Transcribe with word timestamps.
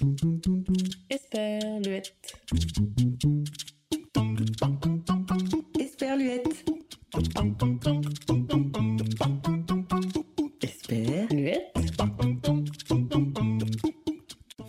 Esperluette. 0.00 0.94
Esperluette. 1.10 2.12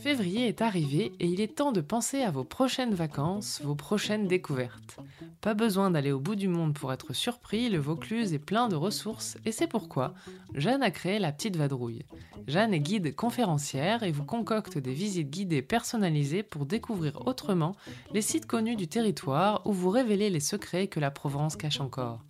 Février 0.02 0.48
est 0.48 0.64
arrivé 0.64 1.12
et 1.20 1.28
il 1.28 1.42
est 1.42 1.58
temps 1.58 1.72
de 1.72 1.80
penser 1.80 2.24
à 2.24 2.32
vos 2.32 2.44
prochaines 2.44 2.96
vacances, 2.96 3.62
vos 3.64 3.76
prochaines 3.76 4.28
découvertes. 4.28 4.98
Pas 5.42 5.54
besoin 5.54 5.92
d'aller 5.92 6.12
au 6.12 6.20
bout 6.20 6.34
du 6.34 6.48
monde 6.48 6.74
pour 6.74 6.92
être 6.92 7.14
surpris, 7.14 7.70
le 7.70 7.78
Vaucluse 7.78 8.34
est 8.34 8.40
plein 8.40 8.68
de 8.68 8.76
ressources 8.76 9.38
et 9.46 9.52
c'est 9.52 9.68
pourquoi 9.68 10.16
Jeanne 10.56 10.82
a 10.82 10.90
créé 10.90 11.20
la 11.20 11.32
petite 11.32 11.56
vadrouille. 11.56 12.04
Jeanne 12.48 12.74
est 12.74 12.80
guide 12.80 13.16
conférencière 13.16 14.02
et 14.02 14.12
vous 14.12 14.26
concocte 14.26 14.80
des 14.80 14.94
visites 14.94 15.30
guidées 15.30 15.62
personnalisées 15.62 16.42
pour 16.42 16.66
découvrir 16.66 17.28
autrement 17.28 17.76
les 18.12 18.24
sites 18.24 18.48
connus 18.48 18.76
du 18.76 18.88
territoire 18.88 19.62
ou 19.66 19.72
vous 19.72 19.92
révéler 19.92 20.32
les 20.32 20.40
secrets 20.40 20.88
que 20.88 21.00
la 21.00 21.12
Provence 21.12 21.58
cache 21.58 21.80
encore. 21.80 22.24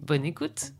Bonne 0.00 0.24
écoute 0.24 0.74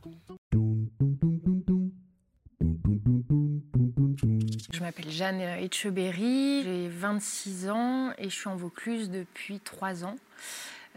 m'appelle 4.86 5.10
Jeanne 5.10 5.40
Etcheberry, 5.40 6.62
j'ai 6.62 6.88
26 6.88 7.70
ans 7.70 8.12
et 8.18 8.30
je 8.30 8.34
suis 8.36 8.46
en 8.46 8.54
Vaucluse 8.54 9.10
depuis 9.10 9.59
3 9.59 10.04
ans. 10.04 10.16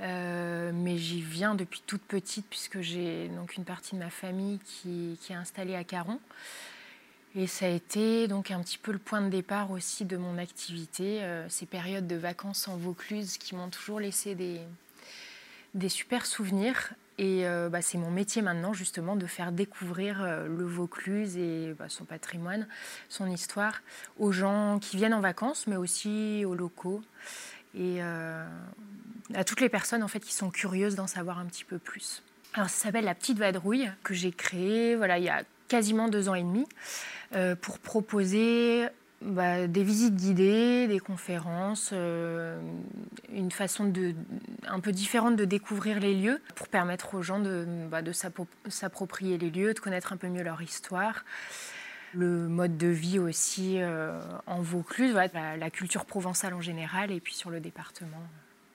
Euh, 0.02 0.72
mais 0.72 1.00
j'y 1.00 1.22
viens 1.22 1.56
depuis 1.56 1.82
toute 1.88 2.04
petite 2.04 2.46
puisque 2.52 2.82
j'ai 2.82 3.30
donc 3.30 3.56
une 3.56 3.66
partie 3.66 3.96
de 3.96 4.00
ma 4.00 4.12
famille 4.12 4.60
qui, 4.60 5.18
est 5.28 5.34
installée 5.34 5.76
à 5.76 5.84
Caron. 5.84 6.20
Et 7.36 7.48
ça 7.48 7.66
a 7.66 7.70
été 7.70 8.28
donc 8.28 8.52
un 8.52 8.62
petit 8.62 8.78
peu 8.78 8.92
le 8.92 9.00
point 9.00 9.22
de 9.22 9.30
départ 9.30 9.72
aussi 9.72 10.06
de 10.06 10.18
mon 10.18 10.38
activité, 10.38 11.24
euh, 11.24 11.50
ces 11.50 11.66
périodes 11.66 12.06
de 12.06 12.16
vacances 12.16 12.68
en 12.68 12.78
Vaucluse 12.78 13.40
qui 13.40 13.56
m'ont 13.56 13.70
toujours 13.70 14.00
laissé 14.00 14.36
des 14.36 15.90
super 15.90 16.28
souvenirs. 16.28 16.94
Et 17.20 17.46
euh, 17.46 17.68
bah, 17.68 17.82
c'est 17.82 17.98
mon 17.98 18.12
métier 18.12 18.42
maintenant 18.42 18.72
justement 18.72 19.18
de 19.18 19.28
faire 19.28 19.52
découvrir 19.52 20.24
euh, 20.24 20.48
le 20.48 20.64
Vaucluse 20.64 21.36
et 21.36 21.76
bah, 21.78 21.90
son 21.90 22.06
patrimoine, 22.06 22.66
son 23.10 23.30
histoire 23.30 23.82
aux 24.18 24.32
gens 24.32 24.80
qui 24.80 24.96
viennent 24.96 25.14
en 25.14 25.20
vacances, 25.20 25.68
mais 25.68 25.76
aussi 25.76 26.46
aux 26.46 26.56
locaux 26.56 27.04
et 27.76 27.98
euh, 28.00 28.48
à 29.34 29.44
toutes 29.44 29.60
les 29.60 29.68
personnes 29.68 30.02
en 30.02 30.08
fait 30.08 30.22
qui 30.22 30.34
sont 30.34 30.50
curieuses 30.50 30.96
d'en 30.96 31.08
savoir 31.08 31.40
un 31.40 31.46
petit 31.46 31.66
peu 31.66 31.78
plus. 31.78 32.24
Alors 32.54 32.70
ça 32.70 32.86
s'appelle 32.86 33.04
la 33.04 33.16
petite 33.16 33.38
vadrouille 33.38 33.92
que 34.02 34.14
j'ai 34.14 34.32
créée 34.32 34.96
voilà 34.96 35.18
il 35.18 35.26
y 35.26 35.30
a 35.30 35.44
quasiment 35.68 36.08
deux 36.08 36.30
ans 36.30 36.36
et 36.36 36.42
demi 36.42 36.66
pour 37.62 37.78
proposer 37.78 38.88
bah, 39.22 39.68
des 39.68 39.84
visites 39.84 40.16
guidées, 40.16 40.88
des 40.88 41.00
conférences, 41.00 41.90
euh, 41.92 42.58
une 43.34 43.52
façon 43.52 43.92
un 44.68 44.80
peu 44.80 44.92
différente 44.94 45.36
de 45.36 45.44
découvrir 45.44 46.00
les 46.00 46.14
lieux 46.14 46.42
pour 46.56 46.70
permettre 46.70 47.16
aux 47.16 47.22
gens 47.22 47.40
de, 47.40 47.66
bah, 47.92 48.02
s'approprier 48.70 49.38
les 49.38 49.50
lieux, 49.50 49.74
de 49.74 49.80
connaître 49.80 50.14
un 50.14 50.18
peu 50.18 50.28
mieux 50.28 50.44
leur 50.44 50.62
histoire. 50.62 51.26
Le 52.14 52.48
mode 52.48 52.78
de 52.78 52.88
vie 52.88 53.20
aussi 53.20 53.82
euh, 53.82 54.20
en 54.48 54.62
Vaucluse, 54.62 55.14
la, 55.14 55.58
la, 55.58 55.70
culture 55.70 56.06
provençale 56.06 56.54
en 56.54 56.62
général 56.62 57.12
et 57.12 57.20
puis 57.20 57.36
sur 57.36 57.50
le 57.50 57.60
département 57.60 58.24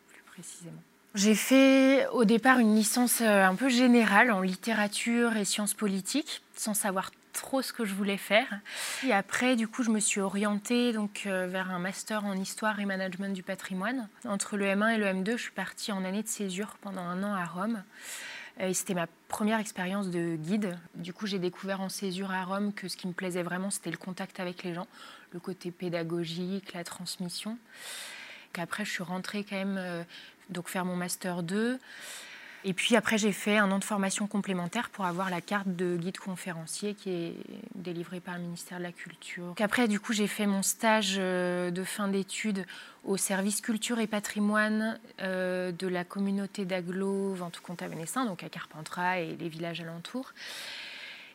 plus 0.09 0.23
précisément. 0.23 0.83
J'ai 1.15 1.35
fait 1.35 2.07
au 2.09 2.25
départ 2.25 2.59
une 2.59 2.75
licence 2.75 3.21
euh, 3.21 3.45
un 3.45 3.55
peu 3.55 3.69
générale 3.69 4.31
en 4.31 4.41
littérature 4.41 5.37
et 5.37 5.45
sciences 5.45 5.75
politiques 5.75 6.43
sans 6.55 6.75
savoir 6.75 7.11
trop 7.35 7.61
ce 7.61 7.73
que 7.73 7.85
je 7.85 7.93
voulais 7.93 8.17
faire. 8.17 8.47
Et 9.05 9.13
après, 9.13 9.57
du 9.57 9.69
coup, 9.69 9.83
je 9.83 9.91
me 9.91 10.01
suis 10.01 10.21
orientée 10.21 10.93
donc, 10.93 11.25
euh, 11.27 11.47
vers 11.47 11.71
un 11.71 11.79
master 11.79 12.25
en 12.25 12.35
histoire 12.35 12.81
et 12.81 12.87
management 12.87 13.35
du 13.35 13.43
patrimoine. 13.43 14.09
Entre 14.25 14.57
le 14.57 14.65
M1 14.65 14.95
et 14.95 14.99
le 14.99 15.07
M2, 15.07 15.33
je 15.33 15.43
suis 15.43 15.53
partie 15.53 15.93
en 15.93 16.05
année 16.05 16.23
de 16.23 16.29
césure 16.29 16.77
pendant 16.81 17.03
un 17.03 17.23
an 17.23 17.35
à 17.35 17.45
Rome. 17.45 17.83
Et 18.61 18.73
c'était 18.73 18.95
ma 18.95 19.09
première 19.29 19.59
expérience 19.59 20.09
de 20.11 20.37
guide. 20.37 20.79
Du 20.95 21.13
coup, 21.13 21.27
j'ai 21.27 21.41
découvert 21.41 21.81
en 21.81 21.89
césure 21.89 22.31
à 22.31 22.45
Rome 22.45 22.73
que 22.73 22.89
ce 22.89 22.97
qui 22.97 23.09
me 23.09 23.13
plaisait 23.13 23.43
vraiment, 23.43 23.71
c'était 23.71 23.91
le 23.91 23.97
contact 23.97 24.39
avec 24.39 24.63
les 24.63 24.75
gens, 24.75 24.87
le 25.33 25.41
côté 25.41 25.73
pédagogique, 25.73 26.73
la 26.73 26.85
transmission. 26.85 27.59
Après, 28.57 28.85
je 28.85 28.91
suis 28.91 29.03
rentrée 29.03 29.45
quand 29.45 29.57
même 29.57 29.77
euh, 29.79 30.05
donc 30.51 30.69
faire 30.69 30.85
mon 30.85 30.95
master 30.95 31.43
2. 31.43 31.79
Et 32.67 32.73
puis 32.73 32.97
après, 32.97 33.19
j'ai 33.19 33.33
fait 33.33 33.59
un 33.59 33.71
an 33.71 33.79
de 33.79 33.85
formation 33.85 34.27
complémentaire 34.27 34.89
pour 34.89 35.05
avoir 35.05 35.29
la 35.29 35.43
carte 35.43 35.69
de 35.69 35.97
guide 35.97 36.17
conférencier 36.17 36.95
qui 36.95 37.11
est 37.11 37.35
délivrée 37.75 38.21
par 38.21 38.37
le 38.37 38.41
ministère 38.41 38.79
de 38.79 38.85
la 38.85 38.93
Culture. 38.93 39.55
Après, 39.61 39.87
du 39.87 40.01
coup, 40.01 40.15
j'ai 40.15 40.27
fait 40.27 40.47
mon 40.47 40.63
stage 40.63 41.17
euh, 41.19 41.71
de 41.71 41.85
fin 41.85 42.09
d'études 42.09 42.65
au 43.05 43.19
service 43.19 43.61
culture 43.61 43.99
et 43.99 44.07
patrimoine 44.07 44.99
euh, 45.21 45.73
de 45.73 45.87
la 45.87 46.05
communauté 46.05 46.65
d'Aglo, 46.65 47.35
Ventoux-Comte-Avenessin, 47.35 48.25
donc 48.25 48.43
à 48.43 48.49
Carpentras 48.49 49.21
et 49.21 49.37
les 49.37 49.51
villages 49.51 49.83
alentours. 49.83 50.33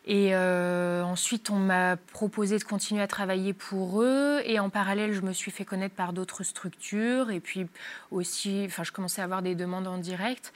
Et 0.05 0.33
euh, 0.33 1.03
ensuite, 1.03 1.49
on 1.49 1.57
m'a 1.57 1.97
proposé 1.97 2.57
de 2.57 2.63
continuer 2.63 3.01
à 3.01 3.07
travailler 3.07 3.53
pour 3.53 4.01
eux. 4.01 4.41
Et 4.45 4.59
en 4.59 4.69
parallèle, 4.69 5.13
je 5.13 5.21
me 5.21 5.33
suis 5.33 5.51
fait 5.51 5.65
connaître 5.65 5.93
par 5.93 6.13
d'autres 6.13 6.43
structures. 6.43 7.29
Et 7.31 7.39
puis 7.39 7.67
aussi, 8.09 8.63
enfin, 8.65 8.83
je 8.83 8.91
commençais 8.91 9.21
à 9.21 9.25
avoir 9.25 9.41
des 9.41 9.55
demandes 9.55 9.87
en 9.87 9.97
direct. 9.97 10.53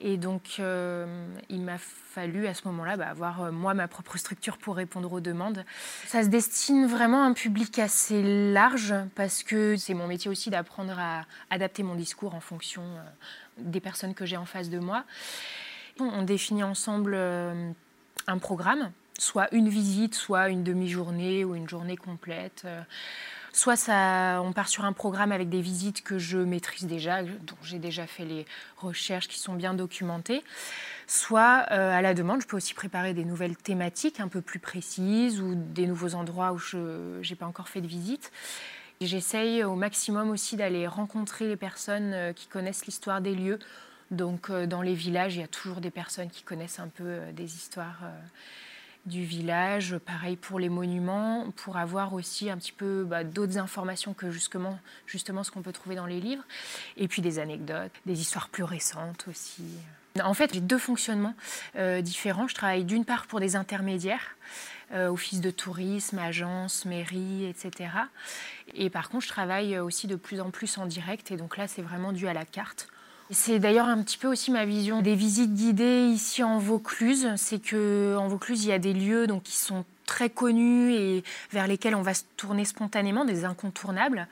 Et 0.00 0.16
donc, 0.16 0.56
euh, 0.58 1.06
il 1.50 1.60
m'a 1.60 1.78
fallu 1.78 2.46
à 2.46 2.54
ce 2.54 2.66
moment-là 2.68 2.96
bah, 2.96 3.08
avoir 3.08 3.42
euh, 3.42 3.52
moi 3.52 3.74
ma 3.74 3.86
propre 3.86 4.16
structure 4.16 4.56
pour 4.56 4.76
répondre 4.76 5.12
aux 5.12 5.20
demandes. 5.20 5.64
Ça 6.06 6.22
se 6.22 6.28
destine 6.28 6.86
vraiment 6.86 7.22
à 7.22 7.26
un 7.26 7.34
public 7.34 7.78
assez 7.78 8.22
large 8.52 8.94
parce 9.14 9.42
que 9.42 9.76
c'est 9.76 9.94
mon 9.94 10.06
métier 10.06 10.30
aussi 10.30 10.48
d'apprendre 10.48 10.98
à 10.98 11.26
adapter 11.50 11.82
mon 11.82 11.94
discours 11.94 12.34
en 12.34 12.40
fonction 12.40 12.82
des 13.58 13.80
personnes 13.80 14.14
que 14.14 14.24
j'ai 14.24 14.36
en 14.36 14.46
face 14.46 14.70
de 14.70 14.78
moi. 14.78 15.04
On 16.00 16.22
définit 16.22 16.62
ensemble 16.62 17.16
un 18.26 18.38
programme, 18.38 18.92
soit 19.18 19.52
une 19.52 19.68
visite, 19.68 20.14
soit 20.14 20.48
une 20.48 20.62
demi-journée 20.62 21.44
ou 21.44 21.54
une 21.54 21.68
journée 21.68 21.96
complète. 21.96 22.62
Euh, 22.64 22.82
soit 23.52 23.76
ça, 23.76 24.42
on 24.42 24.52
part 24.52 24.68
sur 24.68 24.84
un 24.84 24.92
programme 24.92 25.32
avec 25.32 25.48
des 25.48 25.60
visites 25.60 26.02
que 26.02 26.18
je 26.18 26.38
maîtrise 26.38 26.86
déjà, 26.86 27.22
dont 27.22 27.56
j'ai 27.62 27.78
déjà 27.78 28.06
fait 28.06 28.24
les 28.24 28.46
recherches 28.76 29.28
qui 29.28 29.38
sont 29.38 29.54
bien 29.54 29.74
documentées. 29.74 30.44
Soit 31.06 31.66
euh, 31.70 31.96
à 31.96 32.02
la 32.02 32.14
demande, 32.14 32.42
je 32.42 32.46
peux 32.46 32.56
aussi 32.56 32.74
préparer 32.74 33.14
des 33.14 33.24
nouvelles 33.24 33.56
thématiques 33.56 34.20
un 34.20 34.28
peu 34.28 34.42
plus 34.42 34.58
précises 34.58 35.40
ou 35.40 35.54
des 35.54 35.86
nouveaux 35.86 36.14
endroits 36.14 36.52
où 36.52 36.58
je 36.58 37.20
n'ai 37.26 37.36
pas 37.36 37.46
encore 37.46 37.68
fait 37.68 37.80
de 37.80 37.86
visite. 37.86 38.30
J'essaye 39.00 39.62
au 39.62 39.74
maximum 39.74 40.30
aussi 40.30 40.56
d'aller 40.56 40.86
rencontrer 40.86 41.46
les 41.48 41.56
personnes 41.56 42.12
euh, 42.14 42.32
qui 42.32 42.46
connaissent 42.46 42.86
l'histoire 42.86 43.20
des 43.20 43.34
lieux 43.34 43.58
donc 44.10 44.50
euh, 44.50 44.66
dans 44.66 44.82
les 44.82 44.94
villages, 44.94 45.36
il 45.36 45.40
y 45.40 45.44
a 45.44 45.48
toujours 45.48 45.80
des 45.80 45.90
personnes 45.90 46.30
qui 46.30 46.42
connaissent 46.42 46.78
un 46.78 46.88
peu 46.88 47.04
euh, 47.04 47.32
des 47.32 47.56
histoires 47.56 48.00
euh, 48.04 48.20
du 49.04 49.24
village. 49.24 49.98
Pareil 49.98 50.36
pour 50.36 50.60
les 50.60 50.68
monuments, 50.68 51.50
pour 51.56 51.76
avoir 51.76 52.12
aussi 52.14 52.48
un 52.48 52.56
petit 52.56 52.72
peu 52.72 53.04
bah, 53.04 53.24
d'autres 53.24 53.58
informations 53.58 54.14
que 54.14 54.30
justement, 54.30 54.78
justement 55.06 55.42
ce 55.42 55.50
qu'on 55.50 55.62
peut 55.62 55.72
trouver 55.72 55.96
dans 55.96 56.06
les 56.06 56.20
livres. 56.20 56.44
Et 56.96 57.08
puis 57.08 57.20
des 57.20 57.38
anecdotes, 57.38 57.92
des 58.04 58.20
histoires 58.20 58.48
plus 58.48 58.64
récentes 58.64 59.26
aussi. 59.28 59.64
En 60.22 60.32
fait, 60.32 60.54
j'ai 60.54 60.62
deux 60.62 60.78
fonctionnements 60.78 61.34
différents. 62.00 62.48
Je 62.48 62.54
travaille 62.54 62.84
d'une 62.84 63.04
part 63.04 63.26
pour 63.26 63.38
des 63.38 63.54
intermédiaires, 63.54 64.34
office 64.94 65.42
de 65.42 65.50
tourisme, 65.50 66.18
agence, 66.18 66.86
mairie, 66.86 67.44
etc. 67.44 67.90
Et 68.72 68.88
par 68.88 69.10
contre, 69.10 69.24
je 69.24 69.28
travaille 69.28 69.78
aussi 69.78 70.06
de 70.06 70.16
plus 70.16 70.40
en 70.40 70.50
plus 70.50 70.78
en 70.78 70.86
direct. 70.86 71.32
Et 71.32 71.36
donc 71.36 71.58
là, 71.58 71.68
c'est 71.68 71.82
vraiment 71.82 72.12
dû 72.14 72.28
à 72.28 72.32
la 72.32 72.46
carte. 72.46 72.88
C'est 73.30 73.58
d'ailleurs 73.58 73.88
un 73.88 74.02
petit 74.02 74.18
peu 74.18 74.28
aussi 74.28 74.52
ma 74.52 74.64
vision 74.64 75.02
des 75.02 75.16
visites 75.16 75.52
guidées 75.52 76.06
ici 76.06 76.44
en 76.44 76.58
Vaucluse. 76.58 77.28
C'est 77.36 77.58
que 77.58 78.16
en 78.16 78.28
Vaucluse, 78.28 78.64
il 78.64 78.68
y 78.68 78.72
a 78.72 78.78
des 78.78 78.92
lieux 78.92 79.26
donc, 79.26 79.42
qui 79.42 79.56
sont 79.56 79.84
très 80.06 80.30
connus 80.30 80.94
et 80.94 81.24
vers 81.50 81.66
lesquels 81.66 81.96
on 81.96 82.02
va 82.02 82.14
se 82.14 82.22
tourner 82.36 82.64
spontanément, 82.64 83.24
des 83.24 83.44
incontournables, 83.44 84.28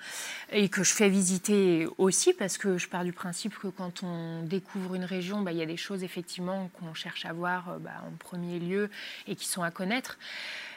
et 0.53 0.69
que 0.69 0.85
je 0.85 0.93
fais 0.93 1.09
visiter 1.09 1.89
aussi 1.99 2.33
parce 2.33 2.57
que 2.57 2.79
je 2.79 2.89
pars 2.89 3.03
du 3.03 3.13
principe 3.13 3.59
que 3.59 3.67
quand 3.67 4.05
on 4.05 4.43
découvre 4.45 4.95
une 4.95 5.05
région, 5.05 5.41
bah, 5.41 5.51
il 5.51 5.59
y 5.59 5.63
a 5.63 5.67
des 5.67 5.77
choses 5.77 6.05
effectivement 6.05 6.71
qu'on 6.75 6.95
cherche 6.95 7.27
à 7.27 7.33
voir 7.33 7.71
euh, 7.71 7.79
bah, 7.79 7.91
en 8.07 8.17
premier 8.17 8.61
lieu 8.61 8.89
et 9.27 9.35
qui 9.35 9.49
sont 9.49 9.65
à 9.65 9.73
connaître. 9.73 10.19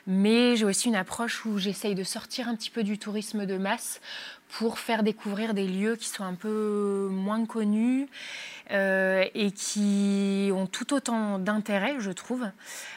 Mais 0.07 0.55
j'ai 0.55 0.63
aussi 0.63 0.87
une 0.87 0.95
approche 0.95 1.45
où 1.45 1.57
j'essaye 1.57 1.93
de 1.93 2.03
sortir 2.05 2.47
un 2.47 2.55
petit 2.55 2.69
peu 2.69 2.83
du 2.83 2.97
tourisme 2.97 3.45
de 3.45 3.57
masse 3.57 3.99
pour 4.49 4.79
faire 4.79 5.03
découvrir 5.03 5.53
des 5.53 5.67
lieux 5.67 5.97
qui 5.97 6.07
sont 6.07 6.23
un 6.23 6.33
peu 6.33 7.09
moins 7.11 7.45
connus 7.45 8.07
euh, 8.71 9.25
et 9.33 9.51
qui 9.51 10.49
ont 10.53 10.65
tout 10.65 10.93
autant 10.93 11.39
d'intérêt, 11.39 11.95
je 11.99 12.11
trouve, 12.11 12.45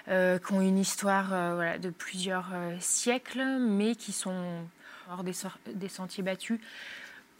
euh, 0.08 0.38
qui 0.38 0.52
ont 0.52 0.60
une 0.60 0.78
histoire 0.78 1.30
euh, 1.32 1.78
de 1.78 1.90
plusieurs 1.90 2.52
siècles, 2.78 3.58
mais 3.58 3.96
qui 3.96 4.12
sont 4.12 4.64
hors 5.10 5.24
des, 5.24 5.88
sentiers 5.88 6.22
battus 6.22 6.60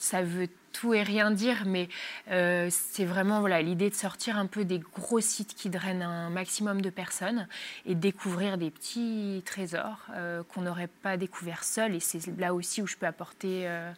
ça 0.01 0.23
veut 0.23 0.49
tout 0.73 0.95
et 0.95 1.03
rien 1.03 1.31
dire, 1.31 1.65
mais 1.67 1.89
euh, 2.31 2.69
c'est 2.71 3.05
vraiment 3.05 3.41
voilà 3.41 3.61
l'idée 3.61 3.91
de 3.91 3.95
sortir 3.95 4.39
un 4.39 4.47
peu 4.47 4.65
des 4.65 4.79
gros 4.79 5.21
sites 5.21 5.55
qui 5.55 5.69
drainent 5.69 6.03
un 6.03 6.31
maximum 6.31 6.81
de 6.81 6.91
personnes 6.91 7.47
et 7.85 7.95
découvrir 7.95 8.57
des 8.57 8.71
petits 8.71 9.43
trésors 9.45 10.07
euh, 10.15 10.43
qu'on 10.43 10.63
n'aurait 10.63 10.89
pas 10.89 11.17
découvert 11.17 11.65
seul. 11.65 11.95
Et 11.95 12.01
c'est 12.01 12.27
là 12.39 12.55
aussi 12.55 12.81
où 12.81 12.87
je 12.87 12.97
peux 12.97 13.07
apporter 13.07 13.69
euh, 13.69 13.93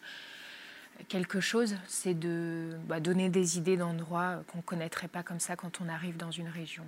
quelque 1.07 1.39
chose, 1.39 1.77
c'est 1.87 2.19
de 2.19 2.71
bah, 2.87 2.99
donner 2.99 3.29
des 3.29 3.57
idées 3.57 3.77
d'endroits 3.77 4.43
qu'on 4.47 4.57
ne 4.57 4.63
connaîtrait 4.63 5.07
pas 5.07 5.23
comme 5.23 5.39
ça 5.39 5.55
quand 5.55 5.79
on 5.79 5.87
arrive 5.87 6.17
dans 6.17 6.31
une 6.31 6.49
région. 6.49 6.83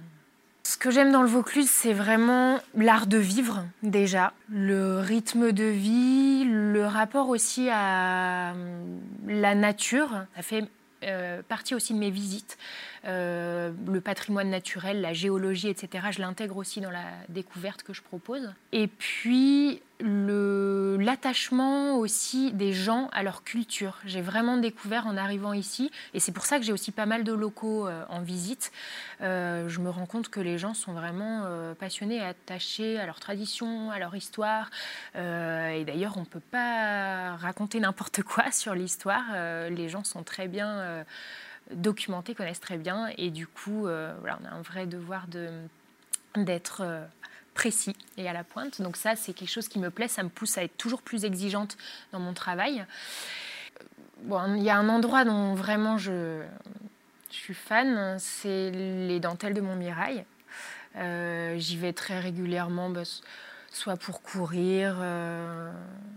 Ce 0.85 0.89
que 0.91 0.93
j'aime 0.93 1.11
dans 1.11 1.23
le 1.23 1.27
Vaucluse, 1.27 1.67
c'est 1.67 1.93
vraiment 1.93 2.59
l'art 2.75 3.07
de 3.07 3.17
vivre 3.17 3.65
déjà, 3.81 4.33
le 4.49 4.99
rythme 4.99 5.51
de 5.51 5.63
vie, 5.63 6.43
le 6.45 6.85
rapport 6.85 7.29
aussi 7.29 7.69
à 7.71 8.51
hum, 8.53 8.99
la 9.27 9.55
nature. 9.55 10.27
Ça 10.35 10.43
fait 10.43 10.65
euh, 11.01 11.41
partie 11.41 11.73
aussi 11.73 11.95
de 11.95 11.97
mes 11.97 12.11
visites. 12.11 12.59
Euh, 13.07 13.71
le 13.87 14.01
patrimoine 14.01 14.49
naturel, 14.49 14.99
la 15.01 15.13
géologie, 15.13 15.69
etc. 15.69 16.07
Je 16.09 16.21
l'intègre 16.21 16.57
aussi 16.57 16.81
dans 16.81 16.89
la 16.89 17.05
découverte 17.29 17.83
que 17.83 17.93
je 17.93 18.01
propose. 18.01 18.51
Et 18.71 18.87
puis 18.87 19.81
l'attachement 20.01 21.95
aussi 21.95 22.51
des 22.51 22.73
gens 22.73 23.07
à 23.13 23.23
leur 23.23 23.43
culture. 23.45 23.97
J'ai 24.05 24.21
vraiment 24.21 24.57
découvert 24.57 25.07
en 25.07 25.15
arrivant 25.15 25.53
ici, 25.53 25.89
et 26.13 26.19
c'est 26.19 26.33
pour 26.33 26.45
ça 26.45 26.59
que 26.59 26.65
j'ai 26.65 26.73
aussi 26.73 26.91
pas 26.91 27.05
mal 27.05 27.23
de 27.23 27.31
locaux 27.31 27.87
euh, 27.87 28.03
en 28.09 28.19
visite. 28.19 28.73
je 29.21 29.79
me 29.79 29.89
rends 29.89 30.05
compte 30.05 30.27
que 30.27 30.41
les 30.41 30.57
gens 30.57 30.73
sont 30.73 30.91
vraiment 30.91 31.45
passionnés 31.79 32.17
et 32.17 32.21
attachés 32.21 32.99
à 32.99 33.05
leur 33.05 33.21
tradition, 33.21 33.89
à 33.89 33.99
leur 33.99 34.15
histoire. 34.15 34.69
et 35.15 35.83
d'ailleurs, 35.85 36.17
on 36.17 36.21
ne 36.21 36.25
peut 36.25 36.41
pas 36.51 37.37
raconter 37.37 37.79
n'importe 37.79 38.21
quoi 38.23 38.51
sur 38.51 38.75
l'histoire. 38.75 39.23
les 39.69 39.87
gens 39.87 40.03
sont 40.03 40.23
très 40.23 40.47
bien 40.47 41.05
documentés, 41.71 42.35
connaissent 42.35 42.59
très 42.59 42.77
bien. 42.77 43.09
Et 43.17 43.31
du 43.31 43.47
coup, 43.47 43.88
euh, 43.88 44.13
voilà, 44.19 44.39
on 44.41 44.45
a 44.45 44.50
un 44.51 44.62
vrai 44.62 44.85
devoir 44.85 45.27
d'être 46.35 46.81
euh, 46.81 47.03
précis 47.53 47.95
et 48.17 48.27
à 48.29 48.33
la 48.33 48.44
pointe. 48.44 48.81
Donc 48.81 48.97
ça, 48.97 49.15
c'est 49.15 49.33
quelque 49.33 49.50
chose 49.50 49.67
qui 49.67 49.79
me 49.79 49.89
plaît. 49.89 50.07
Ça 50.07 50.23
me 50.23 50.29
pousse 50.29 50.57
à 50.57 50.63
être 50.63 50.77
toujours 50.77 51.01
plus 51.01 51.25
exigeante 51.25 51.77
dans 52.12 52.19
mon 52.19 52.33
travail. 52.33 52.85
Bon, 54.23 54.56
il 54.56 54.63
y 54.63 54.69
a 54.69 54.77
un 54.77 54.89
endroit 54.89 55.25
dont 55.25 55.56
vraiment 55.56 55.97
je, 55.97 56.44
suis 57.29 57.53
fan, 57.53 58.17
c'est 58.17 58.71
les 58.71 59.19
dentelles 59.19 59.53
de 59.53 59.62
Montmirail. 59.62 60.25
Euh, 60.95 61.57
J'y 61.57 61.77
vais 61.77 61.94
très 61.94 62.19
régulièrement. 62.19 62.89
Bah, 62.89 63.03
soit 63.75 63.98
pour 63.98 64.22
courir, 64.22 64.95
euh, 65.01 65.69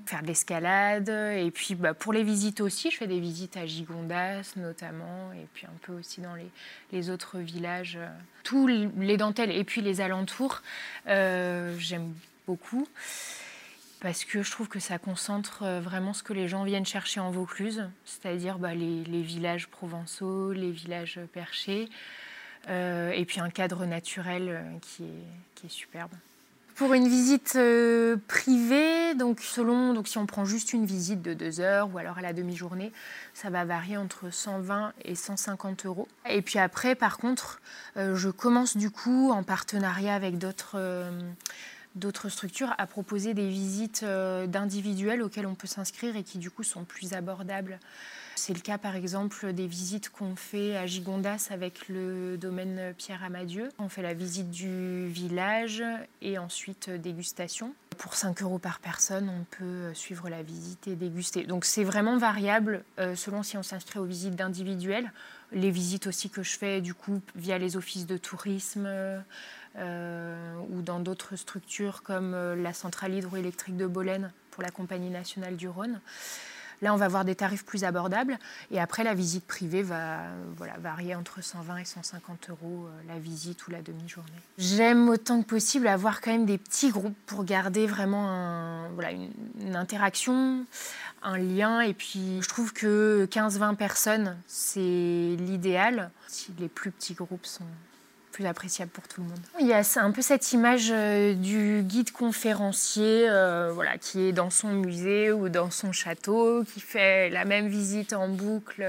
faire 0.07 0.23
de 0.23 0.29
l'escalade. 0.29 1.09
Et 1.09 1.51
puis 1.51 1.75
bah, 1.75 1.93
pour 1.93 2.13
les 2.13 2.23
visites 2.23 2.61
aussi, 2.61 2.91
je 2.91 2.97
fais 2.97 3.09
des 3.09 3.19
visites 3.19 3.57
à 3.57 3.67
Gigondas 3.67 4.53
notamment, 4.57 5.33
et 5.33 5.47
puis 5.55 5.67
un 5.67 5.77
peu 5.83 5.93
aussi 5.93 6.21
dans 6.21 6.37
les, 6.93 7.11
autres 7.11 7.39
villages. 7.39 7.97
Euh, 8.01 8.09
tous 8.45 8.67
les 8.69 9.17
dentelles 9.17 9.51
et 9.51 9.65
puis 9.65 9.81
les 9.81 10.01
alentours, 10.01 10.63
euh, 11.09 11.77
j'aime 11.79 12.15
beaucoup. 12.47 12.87
Parce 14.01 14.25
que 14.25 14.45
je 14.45 14.51
trouve 14.53 14.69
que 14.69 14.79
ça 14.79 14.99
concentre 14.99 15.65
vraiment 15.81 16.15
ce 16.15 16.23
que 16.23 16.33
les 16.33 16.47
gens 16.47 16.63
viennent 16.63 16.87
chercher 16.87 17.19
en 17.19 17.33
Vaucluse, 17.33 17.91
c'est-à-dire 18.05 18.59
bah, 18.59 18.73
les, 18.73 19.23
villages 19.23 19.67
provençaux, 19.67 20.53
les 20.53 20.71
villages 20.71 21.19
perchés, 21.33 21.89
et 22.69 23.25
puis 23.27 23.41
un 23.41 23.51
cadre 23.51 23.87
naturel 23.87 24.71
qui 24.83 25.03
est 25.65 25.69
superbe. 25.69 26.13
Pour 26.79 26.95
une 26.95 27.09
visite 27.09 27.55
euh, 27.57 28.17
privée, 28.29 29.17
donc 29.17 29.41
selon, 29.41 29.95
donc 29.95 30.07
si 30.07 30.17
on 30.17 30.27
prend 30.27 30.45
juste 30.45 30.73
une 30.73 30.87
visite 30.87 31.21
de 31.23 31.35
deux 31.35 31.59
heures 31.59 31.93
ou 31.93 31.99
alors 31.99 32.19
à 32.19 32.21
la 32.21 32.33
demi-journée, 32.33 32.93
ça 33.35 33.51
va 33.51 33.65
varier 33.65 33.97
entre 33.97 34.31
120 34.31 34.93
et 35.05 35.17
150 35.17 35.87
euros. 35.87 36.07
Et 36.31 36.41
puis 36.41 36.61
après, 36.61 36.95
par 36.95 37.19
contre, 37.19 37.61
euh, 37.97 38.15
je 38.15 38.29
commence 38.29 38.77
du 38.77 38.93
coup 38.93 39.33
en 39.33 39.43
partenariat 39.43 40.15
avec 40.15 40.39
d'autres. 40.39 40.77
Euh, 40.77 41.11
d'autres 41.97 42.29
structures 42.29 42.73
à 42.79 42.87
proposer 42.87 43.35
des 43.35 43.49
visites 43.49 44.05
d'individuels 44.05 45.21
auxquelles 45.21 45.49
on 45.49 45.57
peut 45.57 45.67
s'inscrire 45.67 46.15
et 46.15 46.23
qui 46.23 46.39
du 46.39 46.49
coup 46.49 46.63
sont 46.63 46.85
plus 46.85 47.13
abordables 47.13 47.81
c'est 48.39 48.55
le 48.55 48.61
cas 48.61 48.79
par 48.79 48.95
exemple 48.95 49.53
des 49.53 49.67
visites 49.67 50.11
qu'on 50.11 50.37
fait 50.37 50.77
à 50.77 50.87
Gigondas 50.87 51.49
avec 51.51 51.89
le 51.89 52.39
domaine 52.39 52.95
Pierre 52.97 53.25
Amadieu. 53.25 53.69
On 53.79 53.89
fait 53.89 54.03
la 54.03 54.15
visite 54.15 54.51
du 54.51 55.09
village 55.09 55.83
et 56.23 56.39
ensuite 56.39 56.89
dégustation. 56.89 57.75
Pour 57.99 58.15
5 58.15 58.43
euros 58.43 58.59
par 58.59 58.79
personne, 58.79 59.29
on 59.29 59.45
peut 59.45 59.93
suivre 59.93 60.29
la 60.29 60.43
visite 60.43 60.87
et 60.87 60.95
déguster. 60.95 61.45
Donc 61.45 61.65
c'est 61.65 61.83
vraiment 61.83 62.17
variable 62.17 62.85
euh, 63.01 63.17
selon 63.17 63.43
si 63.43 63.57
on 63.57 63.65
s'inscrit 63.65 63.99
aux 63.99 64.05
visites 64.05 64.37
d'individuels. 64.37 65.13
Les 65.51 65.71
visites 65.71 66.07
aussi 66.07 66.31
que 66.31 66.45
je 66.45 66.57
fais 66.57 66.81
du 66.81 66.95
coup 66.95 67.21
via 67.35 67.59
les 67.59 67.77
offices 67.77 68.07
de 68.07 68.17
tourisme 68.17 68.87
euh, 68.87 70.55
ou 70.71 70.83
dans 70.83 71.01
d'autres 71.01 71.35
structures 71.35 72.03
comme 72.03 72.35
euh, 72.35 72.55
la 72.55 72.73
centrale 72.73 73.15
hydroélectrique 73.15 73.77
de 73.77 73.87
Bolène 73.87 74.33
pour 74.53 74.63
la 74.63 74.71
Compagnie 74.71 75.11
nationale 75.11 75.57
du 75.57 75.69
Rhône. 75.69 76.01
Là, 76.83 76.95
on 76.95 76.97
va 76.97 77.07
avoir 77.07 77.25
des 77.25 77.35
tarifs 77.35 77.65
plus 77.65 77.85
abordables. 77.85 78.39
Et 78.71 78.81
après, 78.81 79.05
la 79.05 79.15
visite 79.15 79.47
privée 79.47 79.83
va 79.83 80.21
varier 80.81 81.15
entre 81.15 81.43
120 81.43 81.79
et 81.79 81.85
150 81.85 82.51
euros 82.51 82.87
euh, 82.87 83.09
la 83.09 83.19
visite 83.19 83.67
ou 83.67 83.71
la 83.71 83.83
demi-journée. 83.83 84.31
J'aime 84.59 85.09
autant 85.09 85.43
que 85.43 85.47
possible 85.47 85.89
avoir 85.89 86.21
quand 86.21 86.31
même 86.31 86.47
des 86.47 86.59
petits 86.59 86.91
groupes 86.91 87.17
pour 87.27 87.45
garder 87.45 87.87
vraiment 87.87 88.89
voilà, 88.95 89.13
une, 89.13 89.31
une 89.61 89.77
interaction, 89.77 90.65
un 91.23 91.39
lien. 91.39 91.81
Et 91.81 91.95
puis, 91.95 92.41
je 92.43 92.49
trouve 92.49 92.73
que 92.73 93.27
15-20 93.31 93.77
personnes, 93.77 94.37
c'est 94.47 94.81
l'idéal. 94.81 96.11
Si 96.29 96.53
les 96.59 96.69
plus 96.69 96.91
petits 96.91 97.15
groupes 97.15 97.47
sont 97.47 97.65
appréciable 98.47 98.91
pour 98.91 99.07
tout 99.09 99.23
le 99.23 99.29
monde. 99.29 99.41
Il 99.61 99.67
y 99.67 99.73
a 99.73 99.83
un 99.97 100.11
peu 100.11 100.23
cette 100.23 100.53
image 100.53 100.91
euh, 100.91 101.35
du 101.35 101.83
guide 101.83 102.13
conférencier 102.13 103.29
euh, 103.29 103.71
voilà, 103.73 103.99
qui 103.99 104.29
est 104.29 104.33
dans 104.33 104.51
son 104.51 104.69
musée 104.69 105.33
ou 105.33 105.49
dans 105.49 105.71
son 105.71 105.93
château, 105.93 106.65
qui 106.65 106.81
fait 106.81 107.31
la 107.31 107.45
même 107.45 107.69
visite 107.69 108.13
en 108.13 108.29
boucle. 108.29 108.85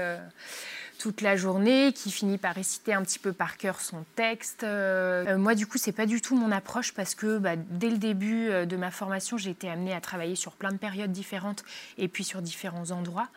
Euh, 1.00 1.10
toute 1.10 1.22
la 1.22 1.34
journée, 1.34 1.92
qui 1.94 2.10
finit 2.10 2.36
par 2.36 2.54
réciter 2.54 2.92
un 2.92 3.02
petit 3.02 3.18
peu 3.18 3.32
par 3.32 3.56
cœur 3.56 3.80
son 3.80 4.04
texte. 4.16 4.64
Euh, 4.64 5.38
moi, 5.38 5.54
du 5.54 5.66
coup, 5.66 5.78
c'est 5.78 5.92
pas 5.92 6.04
du 6.04 6.20
tout 6.20 6.36
mon 6.36 6.52
approche 6.52 6.92
parce 6.92 7.14
que 7.14 7.38
bah, 7.38 7.56
dès 7.56 7.88
le 7.88 7.96
début 7.96 8.48
euh, 8.50 8.66
de 8.66 8.76
ma 8.76 8.90
formation, 8.90 9.38
j'ai 9.38 9.50
été 9.50 9.70
amenée 9.70 9.94
à 9.94 10.00
travailler 10.00 10.36
sur 10.36 10.52
plein 10.52 10.70
de 10.70 10.76
périodes 10.76 11.10
différentes 11.10 11.64
et 11.96 12.06
puis 12.06 12.22
sur 12.22 12.42
différents 12.42 12.90
endroits. 12.90 13.28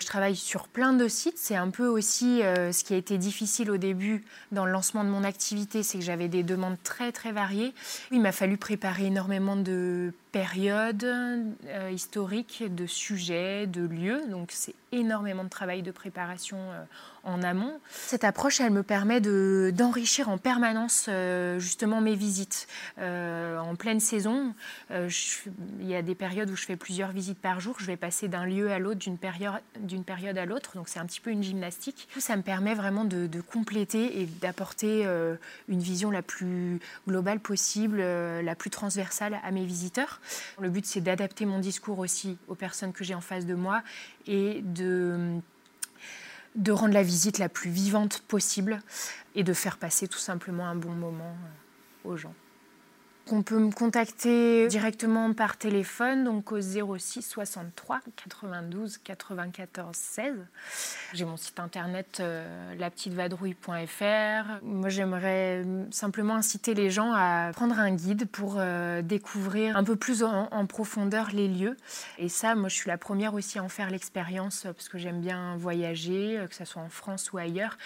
Je 0.00 0.06
travaille 0.06 0.36
sur 0.36 0.68
plein 0.68 0.94
de 0.94 1.06
sites. 1.06 1.36
C'est 1.36 1.54
un 1.54 1.68
peu 1.68 1.86
aussi 1.86 2.42
euh, 2.42 2.72
ce 2.72 2.82
qui 2.82 2.94
a 2.94 2.96
été 2.96 3.18
difficile 3.18 3.70
au 3.70 3.76
début 3.76 4.24
dans 4.50 4.64
le 4.64 4.72
lancement 4.72 5.04
de 5.04 5.10
mon 5.10 5.22
activité, 5.22 5.82
c'est 5.82 5.98
que 5.98 6.04
j'avais 6.04 6.28
des 6.28 6.42
demandes 6.42 6.78
très 6.82 7.12
très 7.12 7.32
variées. 7.32 7.74
Il 8.10 8.22
m'a 8.22 8.32
fallu 8.32 8.56
préparer 8.56 9.06
énormément 9.06 9.56
de 9.56 10.14
périodes 10.32 11.06
historiques, 11.92 12.64
de 12.74 12.86
sujets, 12.86 13.66
de 13.66 13.82
lieux. 13.82 14.22
Donc 14.28 14.50
c'est 14.50 14.74
énormément 14.92 15.44
de 15.44 15.48
travail 15.48 15.82
de 15.82 15.90
préparation 15.90 16.58
euh, 16.58 16.84
en 17.24 17.42
amont. 17.42 17.80
Cette 17.90 18.24
approche, 18.24 18.60
elle 18.60 18.72
me 18.72 18.82
permet 18.82 19.20
d'enrichir 19.20 20.28
en 20.28 20.38
permanence 20.38 21.06
euh, 21.08 21.58
justement 21.58 22.00
mes 22.00 22.14
visites. 22.14 22.68
Euh, 22.98 23.58
en 23.58 23.74
pleine 23.74 24.00
saison, 24.00 24.54
il 24.90 25.86
y 25.86 25.94
a 25.94 26.02
des 26.02 26.14
périodes 26.14 26.50
où 26.50 26.56
je 26.56 26.66
fais 26.66 26.76
plusieurs 26.76 27.12
visites 27.12 27.38
par 27.38 27.60
jour. 27.60 27.76
Je 27.78 27.86
vais 27.86 27.96
passer 27.96 28.28
d'un 28.28 28.44
lieu 28.44 28.70
à 28.70 28.78
l'autre, 28.78 28.98
d'une 28.98 29.18
période, 29.18 29.60
période 30.04 30.36
à 30.36 30.44
l'autre. 30.44 30.72
Donc 30.74 30.88
c'est 30.88 30.98
un 30.98 31.06
petit 31.06 31.20
peu 31.20 31.30
une 31.30 31.42
gymnastique. 31.42 32.08
Ça 32.18 32.36
me 32.36 32.42
permet 32.42 32.74
vraiment 32.74 33.04
de 33.04 33.40
compléter 33.40 34.20
et 34.20 34.26
d'apporter 34.26 35.06
une 35.68 35.80
vision 35.80 36.10
la 36.10 36.22
plus 36.22 36.80
globale 37.08 37.40
possible, 37.40 37.98
la 37.98 38.54
plus 38.54 38.70
transversale 38.70 39.38
à 39.42 39.50
mes 39.52 39.64
visiteurs. 39.64 40.20
Le 40.60 40.70
but, 40.70 40.86
c'est 40.86 41.00
d'adapter 41.00 41.46
mon 41.46 41.58
discours 41.58 41.98
aussi 41.98 42.38
aux 42.48 42.54
personnes 42.54 42.92
que 42.92 43.04
j'ai 43.04 43.14
en 43.14 43.20
face 43.20 43.46
de 43.46 43.54
moi 43.54 43.82
et 44.26 44.62
de, 44.62 45.40
rendre 46.68 46.94
la 46.94 47.02
visite 47.02 47.38
la 47.38 47.48
plus 47.48 47.70
vivante 47.70 48.20
possible 48.20 48.80
et 49.34 49.44
de 49.44 49.52
faire 49.52 49.78
passer 49.78 50.08
tout 50.08 50.18
simplement 50.18 50.66
un 50.66 50.76
bon 50.76 50.92
moment 50.92 51.36
euh, 52.04 52.08
aux 52.10 52.16
gens. 52.16 52.34
On 53.30 53.42
peut 53.42 53.58
me 53.58 53.70
contacter 53.70 54.66
directement 54.66 55.32
par 55.32 55.56
téléphone, 55.56 56.24
donc 56.24 56.50
au 56.50 56.60
06 56.60 57.22
63 57.22 58.00
92 58.16 58.98
94 58.98 59.96
16. 59.96 60.34
J'ai 61.14 61.24
mon 61.24 61.36
site 61.36 61.60
internet 61.60 62.18
euh. 62.20 62.74
Moi, 64.62 64.88
j'aimerais 64.88 65.64
simplement 65.92 66.34
inciter 66.34 66.74
les 66.74 66.90
gens 66.90 67.12
à 67.14 67.52
prendre 67.54 67.78
un 67.78 67.94
guide 67.94 68.26
pour 68.28 68.56
euh, 68.58 69.02
découvrir 69.02 69.76
un 69.76 69.84
peu 69.84 69.96
plus 69.96 70.24
en, 70.24 70.66
profondeur 70.66 71.30
les 71.32 71.48
lieux. 71.48 71.76
Et 72.18 72.28
ça, 72.28 72.54
moi, 72.56 72.68
je 72.68 72.74
suis 72.74 72.88
la 72.88 72.98
première 72.98 73.34
aussi 73.34 73.58
à 73.58 73.62
en 73.62 73.68
faire 73.68 73.90
l'expérience 73.90 74.62
parce 74.64 74.88
que 74.88 74.98
j'aime 74.98 75.20
bien 75.20 75.56
voyager, 75.56 76.44
que 76.48 76.54
ce 76.54 76.64
soit 76.64 76.82
en 76.82 76.88
France 76.88 77.32
ou 77.32 77.38
ailleurs. 77.38 77.78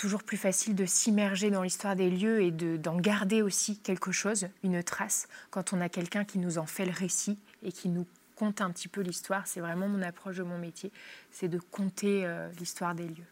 Toujours 0.00 0.22
plus 0.22 0.38
facile 0.38 0.74
de 0.74 0.86
s'immerger 0.86 1.50
dans 1.50 1.62
l'histoire 1.62 1.94
des 1.94 2.08
lieux 2.08 2.40
et 2.40 2.50
d'en 2.50 2.96
garder 2.96 3.42
aussi 3.42 3.76
quelque 3.76 4.12
chose, 4.12 4.48
une 4.62 4.82
trace, 4.82 5.28
quand 5.50 5.74
on 5.74 5.80
a 5.82 5.90
quelqu'un 5.90 6.24
qui 6.24 6.38
nous 6.38 6.56
en 6.56 6.64
fait 6.64 6.86
le 6.86 6.92
récit 6.92 7.38
et 7.62 7.70
qui 7.70 7.90
nous 7.90 8.06
raconte 8.30 8.62
un 8.62 8.70
petit 8.70 8.88
peu 8.88 9.02
l'histoire. 9.02 9.46
C'est 9.46 9.60
vraiment 9.60 9.88
mon 9.88 10.00
approche 10.00 10.38
de 10.38 10.42
mon 10.42 10.56
métier, 10.56 10.90
c'est 11.30 11.48
de 11.48 11.58
conter 11.58 12.24
euh, 12.24 12.48
l'histoire 12.58 12.94
des 12.94 13.08
lieux. 13.08 13.26